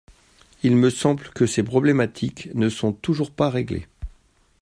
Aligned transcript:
Il 0.63 0.77
me 0.77 0.89
semble 0.89 1.29
que 1.29 1.45
ces 1.45 1.61
problématiques 1.61 2.49
ne 2.55 2.69
sont 2.69 2.91
toujours 2.91 3.29
pas 3.29 3.51
réglées. 3.51 3.85